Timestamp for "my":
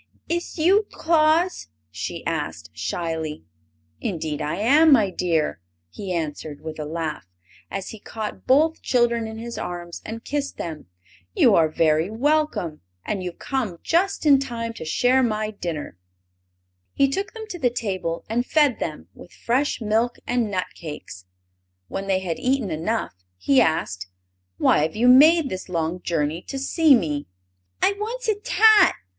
4.91-5.11, 15.21-15.51